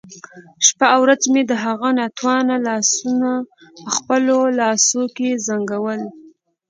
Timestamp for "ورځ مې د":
1.05-1.53